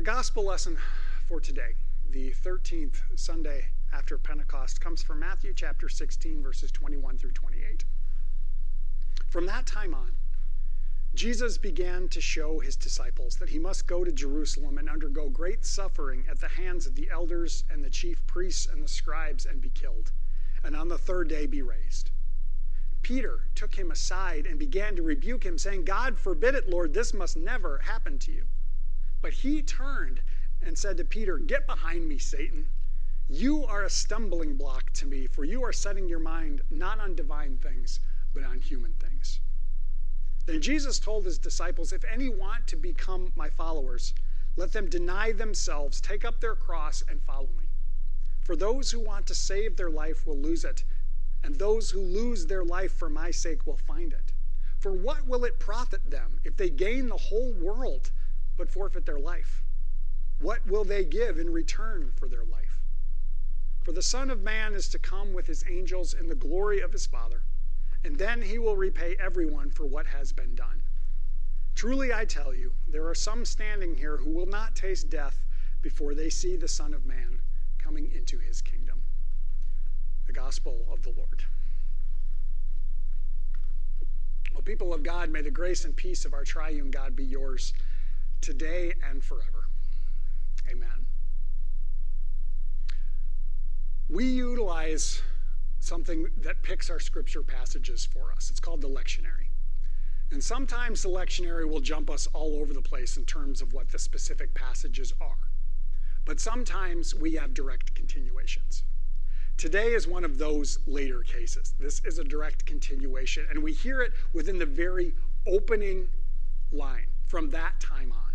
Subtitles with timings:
[0.00, 0.78] Our gospel lesson
[1.28, 1.74] for today,
[2.08, 7.84] the 13th Sunday after Pentecost, comes from Matthew chapter 16, verses 21 through 28.
[9.28, 10.12] From that time on,
[11.14, 15.66] Jesus began to show his disciples that he must go to Jerusalem and undergo great
[15.66, 19.60] suffering at the hands of the elders and the chief priests and the scribes and
[19.60, 20.12] be killed,
[20.64, 22.10] and on the third day be raised.
[23.02, 27.12] Peter took him aside and began to rebuke him, saying, God forbid it, Lord, this
[27.12, 28.46] must never happen to you.
[29.22, 30.22] But he turned
[30.62, 32.70] and said to Peter, Get behind me, Satan.
[33.28, 37.14] You are a stumbling block to me, for you are setting your mind not on
[37.14, 38.00] divine things,
[38.34, 39.40] but on human things.
[40.46, 44.14] Then Jesus told his disciples, If any want to become my followers,
[44.56, 47.68] let them deny themselves, take up their cross, and follow me.
[48.42, 50.82] For those who want to save their life will lose it,
[51.44, 54.32] and those who lose their life for my sake will find it.
[54.78, 58.10] For what will it profit them if they gain the whole world
[58.60, 59.62] but forfeit their life?
[60.38, 62.78] What will they give in return for their life?
[63.82, 66.92] For the Son of Man is to come with his angels in the glory of
[66.92, 67.40] his Father
[68.04, 70.82] and then he will repay everyone for what has been done.
[71.74, 75.42] Truly, I tell you, there are some standing here who will not taste death
[75.80, 77.40] before they see the Son of Man
[77.78, 79.02] coming into his kingdom.
[80.26, 81.44] The Gospel of the Lord.
[84.52, 87.72] Well, people of God, may the grace and peace of our triune God be yours
[88.40, 89.68] today and forever.
[90.70, 91.06] Amen.
[94.08, 95.22] We utilize
[95.78, 98.50] something that picks our scripture passages for us.
[98.50, 99.48] It's called the lectionary.
[100.30, 103.90] And sometimes the lectionary will jump us all over the place in terms of what
[103.90, 105.50] the specific passages are.
[106.24, 108.84] But sometimes we have direct continuations.
[109.56, 111.74] Today is one of those later cases.
[111.78, 115.12] This is a direct continuation, and we hear it within the very
[115.46, 116.08] opening
[116.72, 118.29] line from that time on.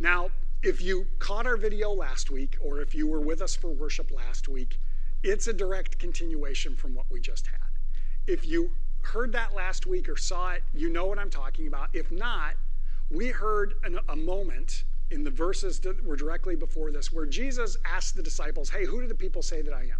[0.00, 0.30] Now,
[0.62, 4.10] if you caught our video last week, or if you were with us for worship
[4.10, 4.80] last week,
[5.22, 7.68] it's a direct continuation from what we just had.
[8.26, 8.72] If you
[9.02, 11.90] heard that last week or saw it, you know what I'm talking about.
[11.92, 12.54] If not,
[13.10, 17.76] we heard an, a moment in the verses that were directly before this where Jesus
[17.84, 19.98] asked the disciples, "Hey, who do the people say that I am?"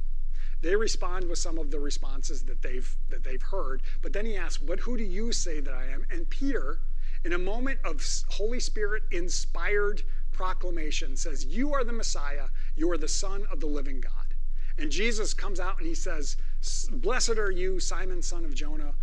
[0.63, 4.37] They respond with some of the responses that they've that they've heard, but then he
[4.37, 6.79] asks, "But who do you say that I am?" And Peter,
[7.25, 12.49] in a moment of Holy Spirit inspired proclamation, says, "You are the Messiah.
[12.77, 14.35] You are the Son of the living God."
[14.81, 16.39] And Jesus comes out and he says,
[16.91, 18.95] Blessed are you, Simon, son of Jonah,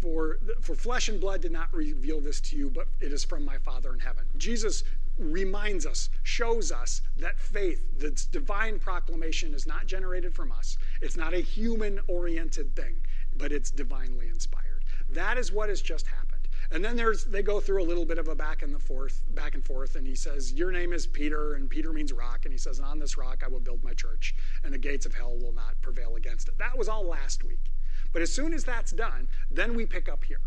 [0.00, 3.44] for, for flesh and blood did not reveal this to you, but it is from
[3.44, 4.24] my Father in heaven.
[4.36, 4.82] Jesus
[5.18, 10.76] reminds us, shows us that faith, this divine proclamation, is not generated from us.
[11.00, 12.96] It's not a human oriented thing,
[13.36, 14.84] but it's divinely inspired.
[15.10, 16.35] That is what has just happened.
[16.70, 19.22] And then there's they go through a little bit of a back and the forth,
[19.28, 22.52] back and forth, and he says, Your name is Peter, and Peter means rock, and
[22.52, 24.34] he says, And on this rock I will build my church,
[24.64, 26.58] and the gates of hell will not prevail against it.
[26.58, 27.72] That was all last week.
[28.12, 30.40] But as soon as that's done, then we pick up here.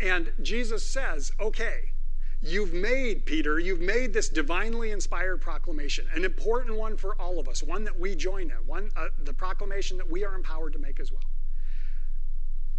[0.00, 1.92] And Jesus says, Okay,
[2.40, 7.48] you've made, Peter, you've made this divinely inspired proclamation, an important one for all of
[7.48, 10.78] us, one that we join in, one uh, the proclamation that we are empowered to
[10.78, 11.22] make as well.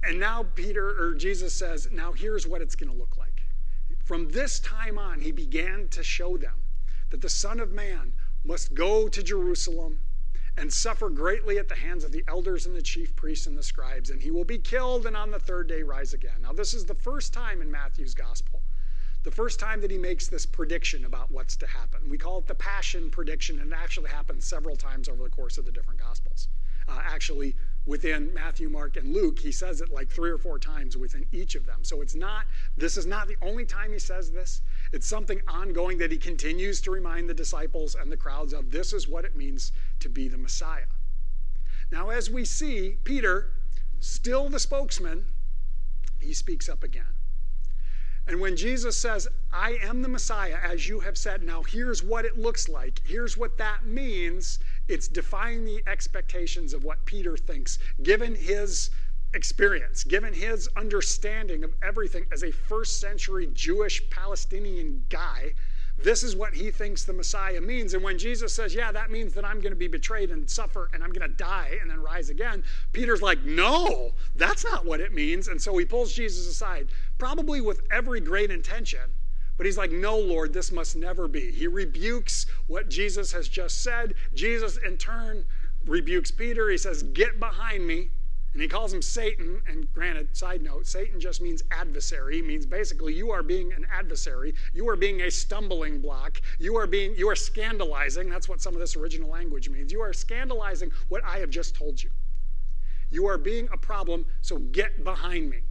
[0.07, 3.43] And now Peter or Jesus says, now here's what it's going to look like.
[4.05, 6.63] From this time on, he began to show them
[7.09, 8.13] that the Son of Man
[8.45, 9.99] must go to Jerusalem
[10.55, 13.63] and suffer greatly at the hands of the elders and the chief priests and the
[13.63, 16.41] scribes, and he will be killed and on the third day rise again.
[16.41, 18.61] Now, this is the first time in Matthew's gospel,
[19.23, 22.09] the first time that he makes this prediction about what's to happen.
[22.09, 25.57] We call it the passion prediction, and it actually happens several times over the course
[25.57, 26.47] of the different gospels.
[26.87, 30.97] Uh, actually, within Matthew, Mark, and Luke, he says it like three or four times
[30.97, 31.83] within each of them.
[31.83, 34.61] So it's not, this is not the only time he says this.
[34.91, 38.91] It's something ongoing that he continues to remind the disciples and the crowds of this
[38.91, 39.71] is what it means
[40.01, 40.85] to be the Messiah.
[41.91, 43.53] Now, as we see, Peter,
[44.01, 45.25] still the spokesman,
[46.19, 47.15] he speaks up again.
[48.27, 52.25] And when Jesus says, I am the Messiah, as you have said, now here's what
[52.25, 57.79] it looks like, here's what that means, it's defying the expectations of what Peter thinks,
[58.03, 58.89] given his
[59.33, 65.53] experience, given his understanding of everything as a first century Jewish Palestinian guy.
[65.99, 67.95] This is what he thinks the Messiah means.
[67.95, 70.89] And when Jesus says, Yeah, that means that I'm going to be betrayed and suffer
[70.93, 72.63] and I'm going to die and then rise again,
[72.93, 75.47] Peter's like, No, that's not what it means.
[75.47, 79.09] And so he pulls Jesus aside, probably with every great intention.
[79.57, 81.51] But he's like, No, Lord, this must never be.
[81.51, 84.13] He rebukes what Jesus has just said.
[84.33, 85.45] Jesus, in turn,
[85.85, 86.69] rebukes Peter.
[86.69, 88.09] He says, Get behind me.
[88.53, 89.61] And he calls him Satan.
[89.67, 92.39] And granted, side note, Satan just means adversary.
[92.39, 94.53] It means basically you are being an adversary.
[94.73, 96.41] You are being a stumbling block.
[96.59, 98.29] You are being you are scandalizing.
[98.29, 99.91] That's what some of this original language means.
[99.91, 102.09] You are scandalizing what I have just told you.
[103.09, 105.61] You are being a problem, so get behind me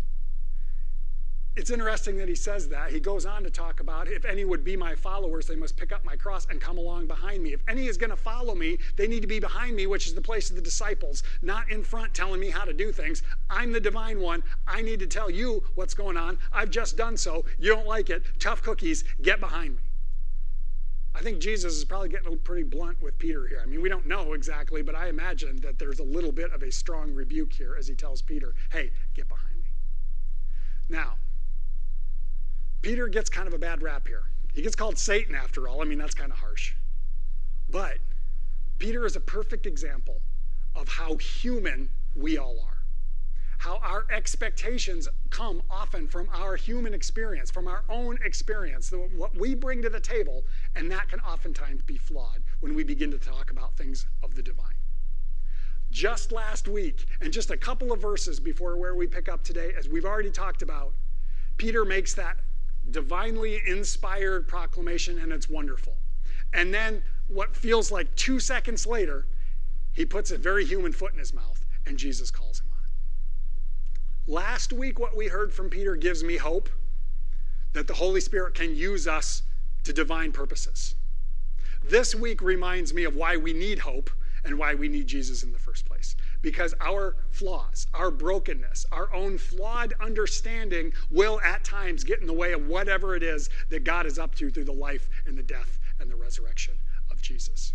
[1.56, 2.90] it's interesting that he says that.
[2.90, 5.90] He goes on to talk about if any would be my followers, they must pick
[5.90, 7.54] up my cross and come along behind me.
[7.54, 10.14] If any is going to follow me, they need to be behind me, which is
[10.14, 13.22] the place of the disciples, not in front telling me how to do things.
[13.48, 14.42] I'm the divine one.
[14.66, 16.36] I need to tell you what's going on.
[16.52, 17.46] I've just done so.
[17.58, 18.22] You don't like it.
[18.38, 19.04] Tough cookies.
[19.22, 19.82] Get behind me.
[21.14, 23.60] I think Jesus is probably getting pretty blunt with Peter here.
[23.62, 26.62] I mean, we don't know exactly, but I imagine that there's a little bit of
[26.62, 29.70] a strong rebuke here as he tells Peter, hey, get behind me.
[30.90, 31.14] Now,
[32.86, 34.22] Peter gets kind of a bad rap here.
[34.54, 35.82] He gets called Satan after all.
[35.82, 36.72] I mean, that's kind of harsh.
[37.68, 37.98] But
[38.78, 40.20] Peter is a perfect example
[40.76, 42.78] of how human we all are.
[43.58, 49.56] How our expectations come often from our human experience, from our own experience, what we
[49.56, 50.44] bring to the table,
[50.76, 54.42] and that can oftentimes be flawed when we begin to talk about things of the
[54.44, 54.76] divine.
[55.90, 59.72] Just last week, and just a couple of verses before where we pick up today,
[59.76, 60.94] as we've already talked about,
[61.56, 62.36] Peter makes that
[62.90, 65.94] divinely inspired proclamation, and it's wonderful.
[66.52, 69.26] And then, what feels like two seconds later,
[69.92, 74.32] he puts a very human foot in his mouth, and Jesus calls him on it.
[74.32, 76.68] Last week, what we heard from Peter gives me hope
[77.72, 79.42] that the Holy Spirit can use us
[79.84, 80.95] to divine purposes.
[81.88, 84.10] This week reminds me of why we need hope
[84.44, 89.12] and why we need Jesus in the first place because our flaws, our brokenness, our
[89.12, 93.84] own flawed understanding will at times get in the way of whatever it is that
[93.84, 96.74] God is up to through the life and the death and the resurrection
[97.10, 97.74] of Jesus.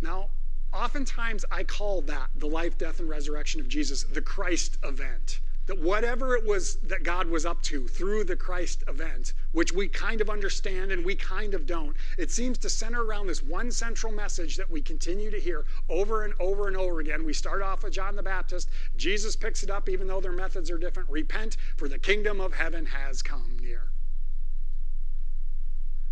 [0.00, 0.28] Now,
[0.72, 5.80] oftentimes I call that the life, death, and resurrection of Jesus the Christ event that
[5.80, 10.20] whatever it was that God was up to through the Christ event, which we kind
[10.20, 14.12] of understand and we kind of don't, it seems to center around this one central
[14.12, 17.24] message that we continue to hear over and over and over again.
[17.24, 18.68] We start off with John the Baptist.
[18.96, 21.08] Jesus picks it up, even though their methods are different.
[21.08, 23.88] Repent, for the kingdom of heaven has come near.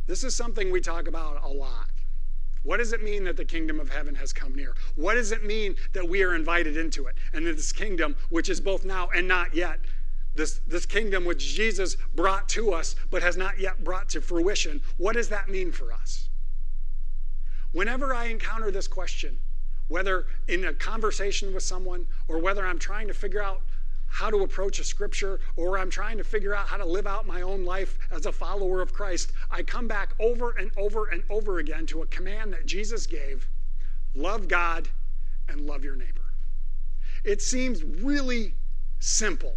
[0.06, 1.91] This is something we talk about a lot.
[2.62, 4.74] What does it mean that the kingdom of heaven has come near?
[4.94, 7.16] What does it mean that we are invited into it?
[7.32, 9.80] And that this kingdom, which is both now and not yet,
[10.34, 14.80] this, this kingdom which Jesus brought to us but has not yet brought to fruition,
[14.96, 16.28] what does that mean for us?
[17.72, 19.38] Whenever I encounter this question,
[19.88, 23.62] whether in a conversation with someone or whether I'm trying to figure out
[24.12, 27.26] how to approach a scripture or I'm trying to figure out how to live out
[27.26, 31.22] my own life as a follower of Christ, I come back over and over and
[31.30, 33.48] over again to a command that Jesus gave
[34.14, 34.88] love God
[35.48, 36.20] and love your neighbor.
[37.24, 38.54] It seems really
[38.98, 39.56] simple,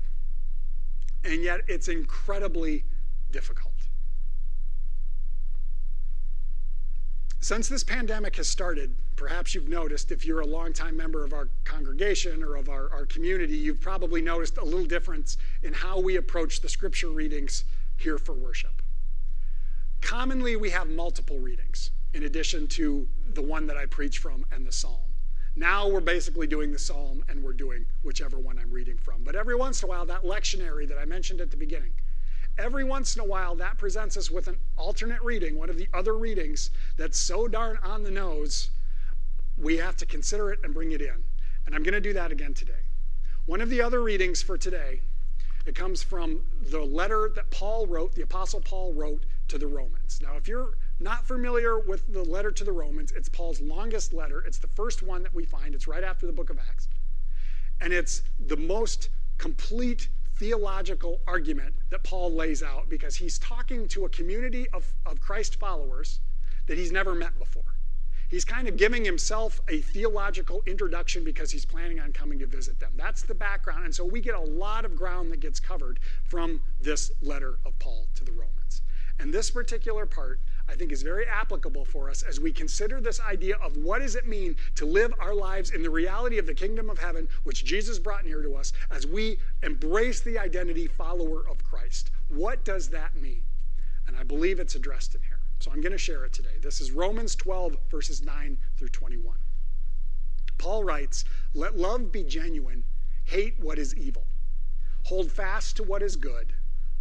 [1.26, 2.86] and yet it's incredibly
[3.32, 3.75] difficult.
[7.46, 11.48] Since this pandemic has started, perhaps you've noticed, if you're a longtime member of our
[11.64, 16.16] congregation or of our, our community, you've probably noticed a little difference in how we
[16.16, 17.64] approach the scripture readings
[17.98, 18.82] here for worship.
[20.02, 24.66] Commonly, we have multiple readings in addition to the one that I preach from and
[24.66, 25.14] the psalm.
[25.56, 29.24] Now we're basically doing the psalm and we're doing whichever one I'm reading from.
[29.24, 31.94] But every once in a while, that lectionary that I mentioned at the beginning,
[32.58, 35.88] every once in a while that presents us with an alternate reading, one of the
[35.94, 38.70] other readings that's so darn on the nose,
[39.58, 41.24] we have to consider it and bring it in.
[41.66, 42.74] And I'm going to do that again today.
[43.46, 45.02] One of the other readings for today,
[45.66, 50.20] it comes from the letter that Paul wrote, the Apostle Paul wrote to the Romans.
[50.22, 54.44] Now, if you're not familiar with the letter to the Romans, it's Paul's longest letter.
[54.46, 56.88] It's the first one that we find, it's right after the book of Acts.
[57.82, 60.08] And it's the most complete
[60.38, 65.60] theological argument that Paul lays out because he's talking to a community of, of Christ
[65.60, 66.20] followers
[66.68, 67.64] that he's never met before.
[68.30, 72.80] He's kind of giving himself a theological introduction because he's planning on coming to visit
[72.80, 72.92] them.
[72.96, 73.86] That's the background.
[73.86, 77.78] And so we get a lot of ground that gets covered from this letter of
[77.80, 78.82] Paul to the Romans.
[79.20, 83.20] And this particular part I think is very applicable for us as we consider this
[83.20, 86.56] idea of what does it mean to live our lives in the reality of the
[86.56, 91.48] kingdom of heaven, which Jesus brought near to us, as we embrace the identity follower
[91.48, 92.10] of Christ.
[92.30, 93.44] What does that mean?
[94.08, 95.40] And I believe it's addressed in here.
[95.60, 96.58] So I'm going to share it today.
[96.62, 99.38] This is Romans 12, verses 9 through 21.
[100.58, 102.84] Paul writes, Let love be genuine,
[103.24, 104.26] hate what is evil,
[105.04, 106.54] hold fast to what is good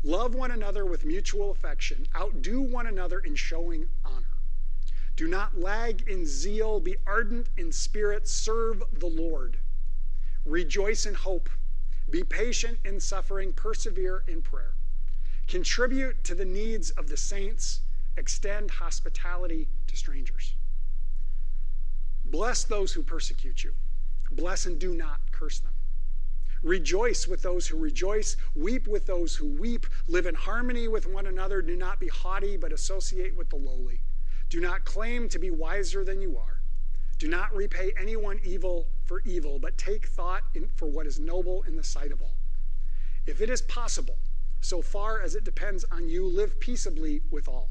[0.06, 2.06] Love one another with mutual affection.
[2.14, 4.37] Outdo one another in showing honor.
[5.16, 6.78] Do not lag in zeal.
[6.78, 8.28] Be ardent in spirit.
[8.28, 9.56] Serve the Lord.
[10.44, 11.49] Rejoice in hope.
[12.11, 13.52] Be patient in suffering.
[13.54, 14.75] Persevere in prayer.
[15.49, 17.80] Contribute to the needs of the saints.
[18.18, 20.54] Extend hospitality to strangers.
[22.26, 23.73] Bless those who persecute you.
[24.32, 25.74] Bless and do not curse them.
[26.64, 28.37] Rejoice with those who rejoice.
[28.56, 29.87] Weep with those who weep.
[30.09, 31.61] Live in harmony with one another.
[31.61, 34.00] Do not be haughty, but associate with the lowly.
[34.49, 36.62] Do not claim to be wiser than you are.
[37.18, 41.62] Do not repay anyone evil for evil, but take thought in, for what is noble
[41.64, 42.38] in the sight of all.
[43.26, 44.16] If it is possible,
[44.62, 47.68] so far as it depends on you, live peaceably with all.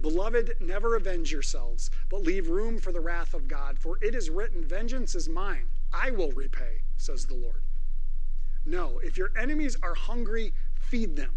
[0.00, 4.30] Beloved, never avenge yourselves, but leave room for the wrath of God, for it is
[4.30, 7.65] written, Vengeance is mine, I will repay, says the Lord.
[8.66, 11.30] No, if your enemies are hungry, feed them.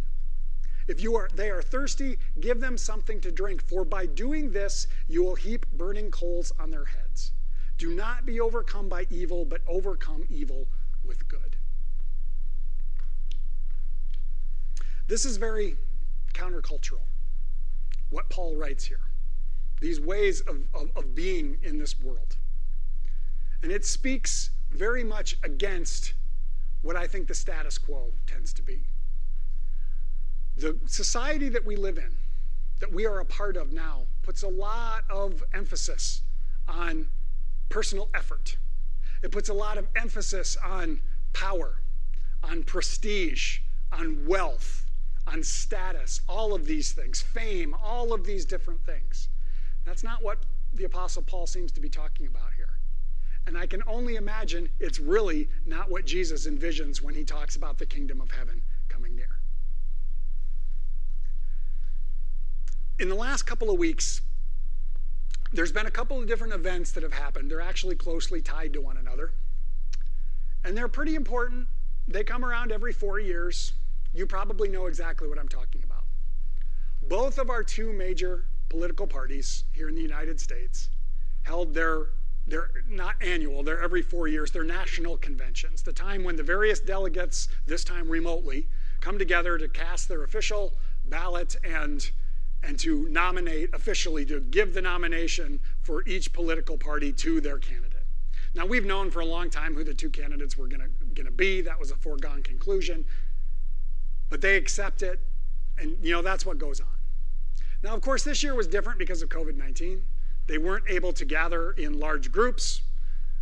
[0.88, 4.88] If you are they are thirsty, give them something to drink, for by doing this
[5.08, 7.32] you will heap burning coals on their heads.
[7.78, 10.68] Do not be overcome by evil, but overcome evil
[11.06, 11.56] with good.
[15.08, 15.78] This is very
[16.34, 17.06] countercultural,
[18.10, 19.00] what Paul writes here.
[19.80, 22.38] These ways of, of, of being in this world.
[23.62, 26.14] And it speaks very much against
[26.82, 28.80] what I think the status quo tends to be.
[30.58, 32.12] The society that we live in,
[32.80, 36.22] that we are a part of now, puts a lot of emphasis
[36.68, 37.08] on
[37.70, 38.58] personal effort.
[39.24, 41.02] It puts a lot of emphasis on
[41.34, 41.76] power,
[42.44, 43.60] on prestige,
[43.92, 44.86] on wealth,
[45.28, 49.30] on status, all of these things, fame, all of these different things.
[49.86, 50.40] That's not what
[50.74, 52.59] the Apostle Paul seems to be talking about here.
[53.48, 57.78] And I can only imagine it's really not what Jesus envisions when he talks about
[57.78, 59.40] the kingdom of heaven coming near.
[63.00, 64.22] In the last couple of weeks,
[65.52, 67.50] there's been a couple of different events that have happened.
[67.50, 69.32] They're actually closely tied to one another.
[70.64, 71.68] And they're pretty important.
[72.08, 73.72] They come around every four years.
[74.14, 76.04] You probably know exactly what I'm talking about.
[77.08, 80.90] Both of our two major political parties here in the United States
[81.44, 82.10] held their,
[82.50, 86.80] their not annual, they're every four years, they're national conventions, the time when the various
[86.80, 88.68] delegates, this time remotely,
[89.02, 90.74] come together to cast their official
[91.06, 92.12] ballot and
[92.62, 98.06] and to nominate officially, to give the nomination for each political party to their candidate.
[98.54, 100.82] Now, we've known for a long time who the two candidates were going
[101.16, 101.62] to be.
[101.62, 103.06] That was a foregone conclusion.
[104.30, 105.22] But they accept it,
[105.78, 106.88] and you know, that's what goes on.
[107.82, 110.02] Now, of course, this year was different because of COVID 19.
[110.50, 112.82] They weren't able to gather in large groups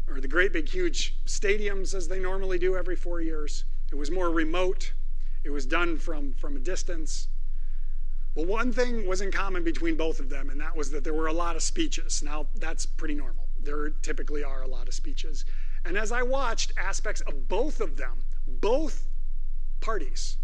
[0.09, 3.63] or the great big huge stadiums as they normally do every four years.
[3.89, 4.91] It was more remote,
[5.45, 7.29] it was done from, from a distance.
[8.35, 11.13] Well, one thing was in common between both of them, and that was that there
[11.13, 12.21] were a lot of speeches.
[12.21, 13.47] Now, that's pretty normal.
[13.57, 15.45] There typically are a lot of speeches.
[15.85, 19.07] And as I watched aspects of both of them, both
[19.79, 20.35] parties,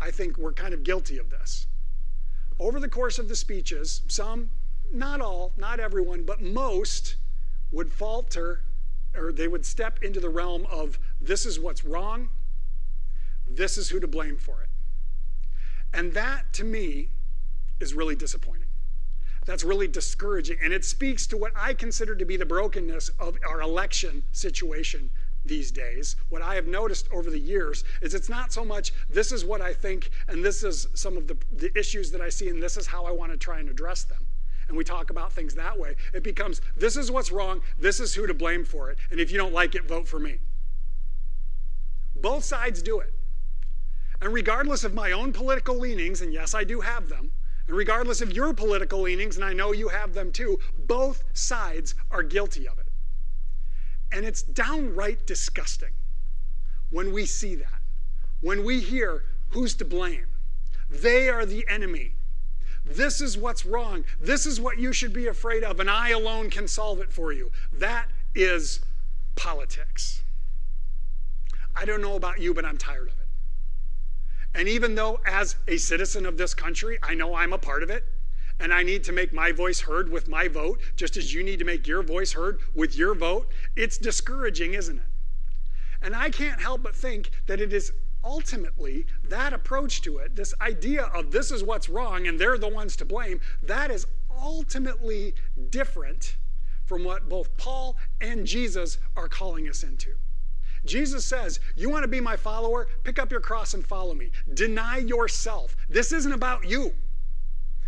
[0.00, 1.66] I think, were kind of guilty of this.
[2.58, 4.48] Over the course of the speeches, some,
[4.92, 7.16] not all, not everyone, but most
[7.72, 8.62] would falter
[9.16, 12.28] or they would step into the realm of this is what's wrong,
[13.48, 14.68] this is who to blame for it.
[15.94, 17.10] And that, to me,
[17.80, 18.68] is really disappointing.
[19.46, 20.58] That's really discouraging.
[20.62, 25.08] And it speaks to what I consider to be the brokenness of our election situation
[25.44, 26.16] these days.
[26.28, 29.60] What I have noticed over the years is it's not so much this is what
[29.60, 32.76] I think and this is some of the, the issues that I see and this
[32.76, 34.25] is how I want to try and address them.
[34.68, 35.94] And we talk about things that way.
[36.12, 39.30] It becomes this is what's wrong, this is who to blame for it, and if
[39.30, 40.38] you don't like it, vote for me.
[42.14, 43.12] Both sides do it.
[44.20, 47.32] And regardless of my own political leanings, and yes, I do have them,
[47.68, 51.94] and regardless of your political leanings, and I know you have them too, both sides
[52.10, 52.86] are guilty of it.
[54.12, 55.92] And it's downright disgusting
[56.90, 57.82] when we see that,
[58.40, 60.26] when we hear who's to blame.
[60.88, 62.14] They are the enemy.
[62.86, 64.04] This is what's wrong.
[64.20, 67.32] This is what you should be afraid of, and I alone can solve it for
[67.32, 67.50] you.
[67.72, 68.80] That is
[69.34, 70.22] politics.
[71.74, 73.28] I don't know about you, but I'm tired of it.
[74.54, 77.90] And even though, as a citizen of this country, I know I'm a part of
[77.90, 78.04] it,
[78.60, 81.58] and I need to make my voice heard with my vote, just as you need
[81.58, 85.04] to make your voice heard with your vote, it's discouraging, isn't it?
[86.00, 87.90] And I can't help but think that it is
[88.26, 92.68] ultimately that approach to it, this idea of this is what's wrong and they're the
[92.68, 94.06] ones to blame, that is
[94.36, 95.34] ultimately
[95.70, 96.36] different
[96.84, 100.14] from what both Paul and Jesus are calling us into.
[100.84, 102.88] Jesus says, You want to be my follower?
[103.04, 104.30] Pick up your cross and follow me.
[104.54, 105.76] Deny yourself.
[105.88, 106.92] This isn't about you.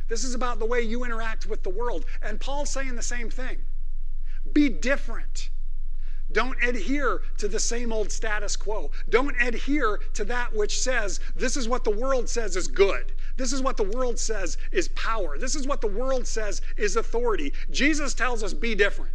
[0.08, 2.06] This is about the way you interact with the world.
[2.22, 3.58] And Paul's saying the same thing.
[4.52, 5.50] Be different.
[6.32, 8.90] Don't adhere to the same old status quo.
[9.08, 13.12] Don't adhere to that which says, this is what the world says is good.
[13.36, 15.38] This is what the world says is power.
[15.38, 17.52] This is what the world says is authority.
[17.70, 19.12] Jesus tells us, be different.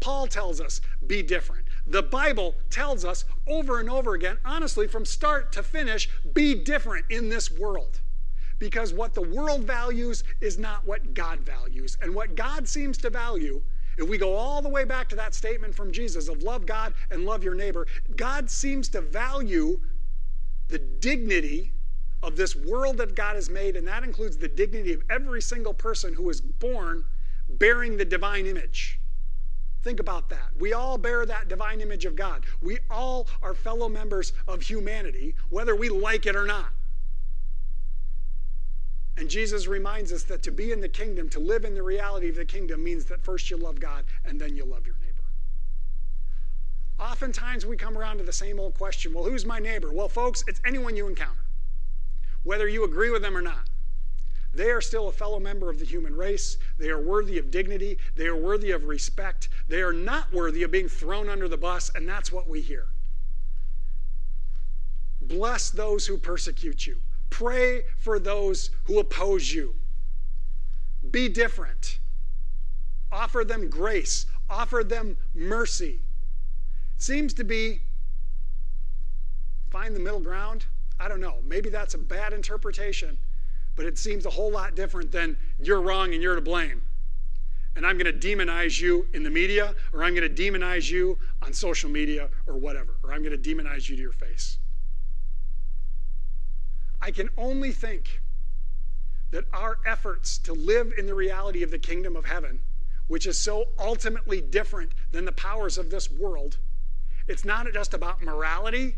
[0.00, 1.64] Paul tells us, be different.
[1.86, 7.06] The Bible tells us over and over again, honestly, from start to finish, be different
[7.10, 8.00] in this world.
[8.58, 11.96] Because what the world values is not what God values.
[12.00, 13.62] And what God seems to value
[13.98, 16.94] if we go all the way back to that statement from Jesus of love God
[17.10, 19.80] and love your neighbor, God seems to value
[20.68, 21.72] the dignity
[22.22, 25.74] of this world that God has made, and that includes the dignity of every single
[25.74, 27.04] person who is born
[27.48, 29.00] bearing the divine image.
[29.82, 30.50] Think about that.
[30.58, 32.44] We all bear that divine image of God.
[32.60, 36.70] We all are fellow members of humanity, whether we like it or not.
[39.16, 42.30] And Jesus reminds us that to be in the kingdom, to live in the reality
[42.30, 45.12] of the kingdom, means that first you love God and then you love your neighbor.
[46.98, 49.92] Oftentimes we come around to the same old question well, who's my neighbor?
[49.92, 51.44] Well, folks, it's anyone you encounter,
[52.42, 53.68] whether you agree with them or not.
[54.54, 56.58] They are still a fellow member of the human race.
[56.78, 57.98] They are worthy of dignity.
[58.16, 59.48] They are worthy of respect.
[59.66, 62.86] They are not worthy of being thrown under the bus, and that's what we hear.
[65.22, 67.00] Bless those who persecute you.
[67.32, 69.74] Pray for those who oppose you.
[71.10, 71.98] Be different.
[73.10, 74.26] Offer them grace.
[74.50, 76.02] Offer them mercy.
[76.94, 77.80] It seems to be
[79.70, 80.66] find the middle ground.
[81.00, 81.36] I don't know.
[81.48, 83.16] Maybe that's a bad interpretation,
[83.76, 86.82] but it seems a whole lot different than you're wrong and you're to blame.
[87.76, 91.18] And I'm going to demonize you in the media, or I'm going to demonize you
[91.40, 94.58] on social media, or whatever, or I'm going to demonize you to your face.
[97.02, 98.22] I can only think
[99.32, 102.60] that our efforts to live in the reality of the kingdom of heaven,
[103.08, 106.58] which is so ultimately different than the powers of this world,
[107.26, 108.94] it's not just about morality,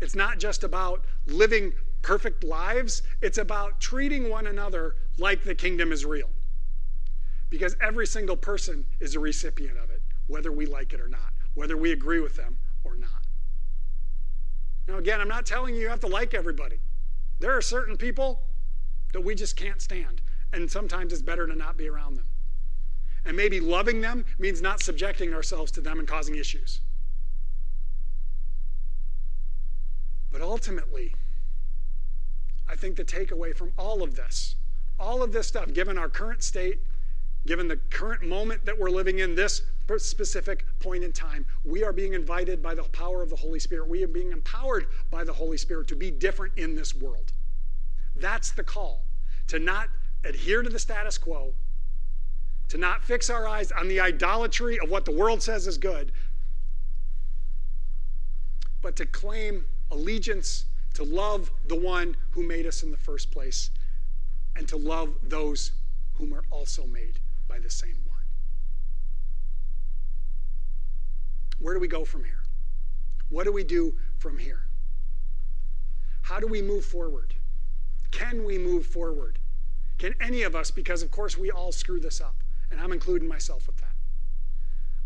[0.00, 5.90] it's not just about living perfect lives, it's about treating one another like the kingdom
[5.90, 6.28] is real.
[7.48, 11.32] Because every single person is a recipient of it, whether we like it or not,
[11.54, 13.26] whether we agree with them or not.
[14.86, 16.78] Now, again, I'm not telling you you have to like everybody.
[17.38, 18.42] There are certain people
[19.12, 20.20] that we just can't stand,
[20.52, 22.26] and sometimes it's better to not be around them.
[23.24, 26.80] And maybe loving them means not subjecting ourselves to them and causing issues.
[30.30, 31.14] But ultimately,
[32.68, 34.56] I think the takeaway from all of this,
[34.98, 36.80] all of this stuff, given our current state,
[37.46, 39.62] given the current moment that we're living in, this
[39.96, 43.88] specific point in time, we are being invited by the power of the Holy Spirit.
[43.88, 47.32] We are being empowered by the Holy Spirit to be different in this world.
[48.14, 49.04] That's the call
[49.46, 49.88] to not
[50.24, 51.54] adhere to the status quo,
[52.68, 56.12] to not fix our eyes on the idolatry of what the world says is good,
[58.82, 63.70] but to claim allegiance, to love the one who made us in the first place,
[64.54, 65.72] and to love those
[66.16, 67.18] whom are also made
[67.58, 68.24] by the same one.
[71.58, 72.42] Where do we go from here?
[73.30, 74.60] What do we do from here?
[76.22, 77.34] How do we move forward?
[78.10, 79.38] Can we move forward?
[79.98, 82.36] Can any of us, because of course we all screw this up,
[82.70, 83.77] and I'm including myself with.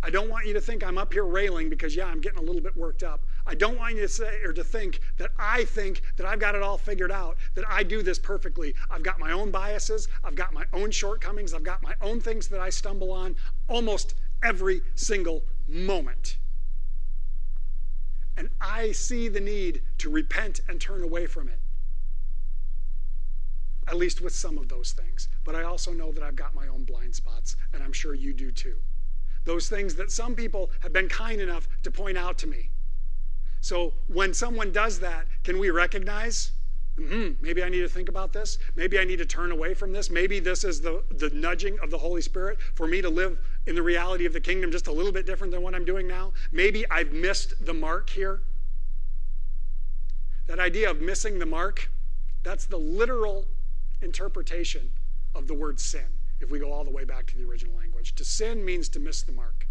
[0.05, 2.43] I don't want you to think I'm up here railing because, yeah, I'm getting a
[2.43, 3.25] little bit worked up.
[3.47, 6.57] I don't want you to say or to think that I think that I've got
[6.57, 8.75] it all figured out, that I do this perfectly.
[8.91, 12.49] I've got my own biases, I've got my own shortcomings, I've got my own things
[12.49, 13.37] that I stumble on
[13.69, 16.37] almost every single moment.
[18.37, 21.61] And I see the need to repent and turn away from it.
[23.87, 25.29] At least with some of those things.
[25.45, 28.33] But I also know that I've got my own blind spots, and I'm sure you
[28.33, 28.77] do too
[29.45, 32.71] those things that some people have been kind enough to point out to me.
[33.61, 36.53] So when someone does that, can we recognize?
[36.99, 38.59] Mm-hmm, maybe I need to think about this.
[38.77, 40.11] Maybe I need to turn away from this.
[40.11, 43.75] Maybe this is the, the nudging of the Holy Spirit for me to live in
[43.75, 46.33] the reality of the kingdom just a little bit different than what I'm doing now.
[46.51, 48.43] Maybe I've missed the mark here.
[50.49, 51.91] That idea of missing the mark,
[52.43, 53.47] that's the literal
[54.03, 54.91] interpretation
[55.35, 56.07] of the word sin
[56.43, 58.15] if we go all the way back to the original language.
[58.17, 59.67] To sin means to miss the mark.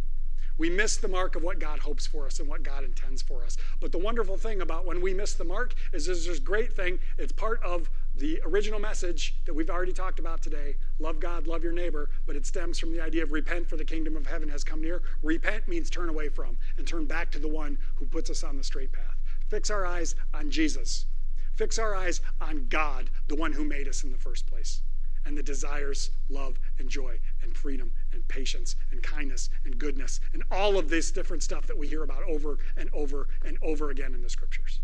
[0.57, 3.43] We miss the mark of what God hopes for us and what God intends for
[3.43, 3.57] us.
[3.79, 6.99] But the wonderful thing about when we miss the mark is there's this great thing.
[7.17, 11.63] It's part of the original message that we've already talked about today love God, love
[11.63, 14.49] your neighbor, but it stems from the idea of repent, for the kingdom of heaven
[14.49, 15.01] has come near.
[15.23, 18.57] Repent means turn away from and turn back to the one who puts us on
[18.57, 19.17] the straight path.
[19.49, 21.07] Fix our eyes on Jesus,
[21.55, 24.81] fix our eyes on God, the one who made us in the first place
[25.25, 30.43] and the desires love and joy and freedom and patience and kindness and goodness and
[30.51, 34.13] all of this different stuff that we hear about over and over and over again
[34.13, 34.79] in the scriptures.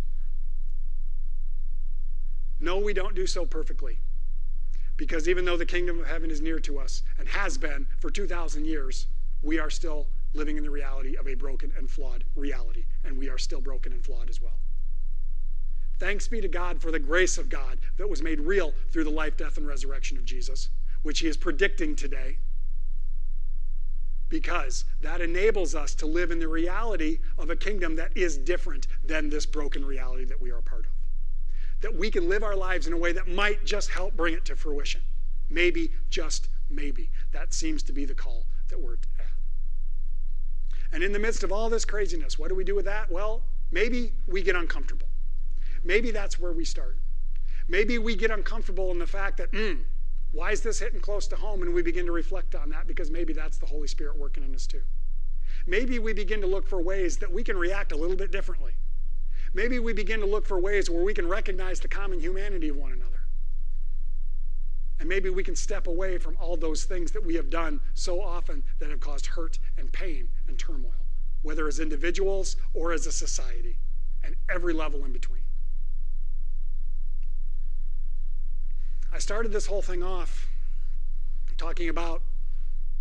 [2.60, 4.00] No, we don't do so perfectly.
[4.96, 8.10] Because even though the kingdom of heaven is near to us and has been for
[8.10, 9.06] 2,000 years,
[9.44, 12.86] we are still living in the reality of a broken and flawed reality.
[13.06, 14.58] And we are still broken and flawed as well.
[16.00, 19.10] Thanks be to God for the grace of God that was made real through the
[19.10, 20.70] life, death, and resurrection of Jesus,
[21.02, 22.38] which he is predicting today.
[24.30, 28.88] Because that enables us to live in the reality of a kingdom that is different
[29.04, 30.92] than this broken reality that we are a part of
[31.82, 34.46] that we can live our lives in a way that might just help bring it
[34.46, 35.02] to fruition.
[35.50, 37.10] Maybe, just maybe.
[37.32, 39.00] That seems to be the call that we're at.
[40.92, 43.12] And in the midst of all this craziness, what do we do with that?
[43.12, 45.07] Well, maybe we get uncomfortable.
[45.84, 46.98] Maybe that's where we start.
[47.68, 49.82] Maybe we get uncomfortable in the fact that, hmm,
[50.32, 51.62] why is this hitting close to home?
[51.62, 54.54] And we begin to reflect on that because maybe that's the Holy Spirit working in
[54.56, 54.84] us too.
[55.66, 58.74] Maybe we begin to look for ways that we can react a little bit differently
[59.54, 62.78] maybe we begin to look for ways where we can recognize the common humanity of
[62.78, 63.22] one another.
[65.00, 68.22] And maybe we can step away from all those things that we have done so
[68.22, 71.06] often that have caused hurt and pain and turmoil,
[71.44, 73.78] whether as individuals or as a society,
[74.24, 75.37] and every level in between.
[79.18, 80.48] I started this whole thing off
[81.58, 82.22] talking about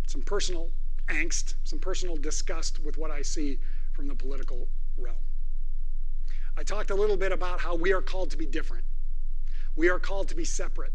[0.07, 0.71] some personal
[1.09, 3.59] angst, some personal disgust with what I see
[3.93, 5.15] from the political realm.
[6.57, 8.83] I talked a little bit about how we are called to be different.
[9.75, 10.91] We are called to be separate.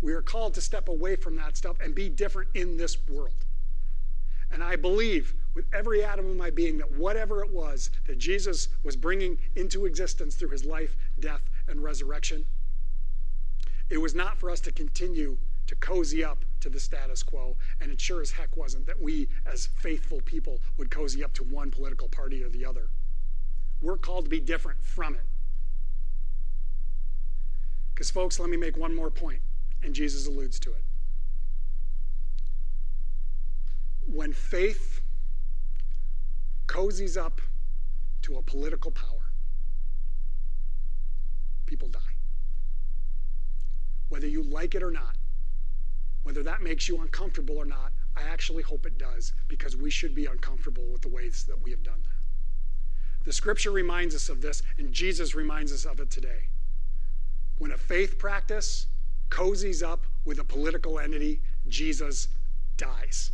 [0.00, 3.44] We are called to step away from that stuff and be different in this world.
[4.50, 8.70] And I believe with every atom of my being that whatever it was that Jesus
[8.82, 12.44] was bringing into existence through his life, death, and resurrection,
[13.90, 17.56] it was not for us to continue to cozy up to the status quo.
[17.80, 21.44] And it sure as heck wasn't that we, as faithful people, would cozy up to
[21.44, 22.88] one political party or the other.
[23.80, 25.24] We're called to be different from it.
[27.94, 29.40] Because, folks, let me make one more point,
[29.82, 30.82] and Jesus alludes to it.
[34.06, 35.00] When faith
[36.66, 37.40] cozies up
[38.22, 39.30] to a political power,
[41.66, 42.00] people die.
[44.14, 45.16] Whether you like it or not,
[46.22, 50.14] whether that makes you uncomfortable or not, I actually hope it does because we should
[50.14, 53.24] be uncomfortable with the ways that we have done that.
[53.24, 56.44] The scripture reminds us of this, and Jesus reminds us of it today.
[57.58, 58.86] When a faith practice
[59.30, 62.28] cozies up with a political entity, Jesus
[62.76, 63.32] dies.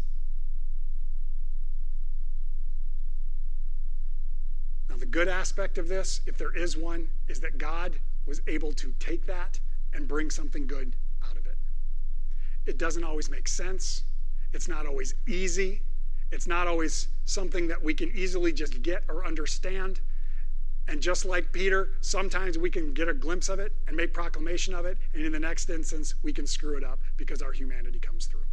[4.88, 8.73] Now, the good aspect of this, if there is one, is that God was able
[8.73, 9.61] to take that
[9.92, 10.94] and bring something good
[11.29, 11.57] out of it.
[12.66, 14.05] It doesn't always make sense,
[14.53, 15.81] it's not always easy,
[16.33, 20.00] it's not always something that we can easily just get or understand.
[20.88, 24.74] And just like Peter, sometimes we can get a glimpse of it and make proclamation
[24.74, 27.98] of it, and in the next instance, we can screw it up because our humanity
[27.98, 28.44] comes through.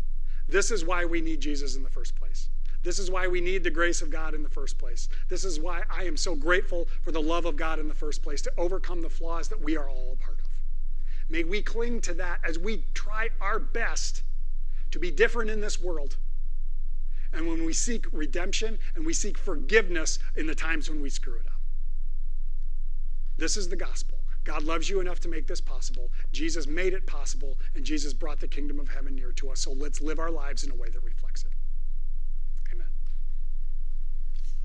[0.47, 2.49] This is why we need Jesus in the first place.
[2.83, 5.09] This is why we need the grace of God in the first place.
[5.29, 8.21] This is why I am so grateful for the love of God in the first
[8.21, 10.36] place to overcome the flaws that we are all a part.
[11.29, 14.23] May we cling to that as we try our best
[14.91, 16.17] to be different in this world
[17.33, 21.35] and when we seek redemption and we seek forgiveness in the times when we screw
[21.35, 21.61] it up.
[23.37, 24.17] This is the gospel.
[24.43, 26.09] God loves you enough to make this possible.
[26.31, 29.59] Jesus made it possible, and Jesus brought the kingdom of heaven near to us.
[29.59, 31.51] So let's live our lives in a way that reflects it.